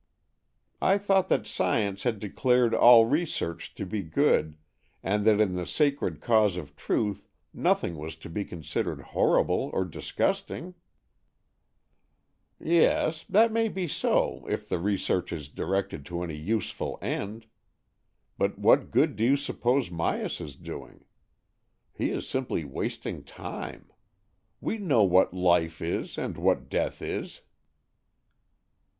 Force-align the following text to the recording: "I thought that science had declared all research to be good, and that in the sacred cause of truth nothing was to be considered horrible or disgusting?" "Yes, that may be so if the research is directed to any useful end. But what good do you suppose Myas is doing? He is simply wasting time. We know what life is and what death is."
"I 0.81 0.97
thought 0.97 1.27
that 1.27 1.45
science 1.45 2.01
had 2.01 2.17
declared 2.17 2.73
all 2.73 3.05
research 3.05 3.75
to 3.75 3.85
be 3.85 4.01
good, 4.01 4.57
and 5.03 5.23
that 5.25 5.39
in 5.39 5.53
the 5.53 5.67
sacred 5.67 6.21
cause 6.21 6.57
of 6.57 6.75
truth 6.75 7.27
nothing 7.53 7.95
was 7.97 8.15
to 8.15 8.27
be 8.27 8.43
considered 8.43 9.01
horrible 9.13 9.69
or 9.73 9.85
disgusting?" 9.85 10.73
"Yes, 12.59 13.23
that 13.25 13.51
may 13.51 13.69
be 13.69 13.87
so 13.87 14.43
if 14.49 14.67
the 14.67 14.79
research 14.79 15.31
is 15.31 15.49
directed 15.49 16.03
to 16.07 16.23
any 16.23 16.35
useful 16.35 16.97
end. 16.99 17.45
But 18.39 18.57
what 18.57 18.89
good 18.89 19.15
do 19.15 19.23
you 19.23 19.37
suppose 19.37 19.91
Myas 19.91 20.41
is 20.41 20.55
doing? 20.55 21.05
He 21.93 22.09
is 22.09 22.27
simply 22.27 22.65
wasting 22.65 23.23
time. 23.23 23.91
We 24.59 24.79
know 24.79 25.03
what 25.03 25.31
life 25.31 25.79
is 25.79 26.17
and 26.17 26.37
what 26.37 26.69
death 26.69 27.03
is." 27.03 27.41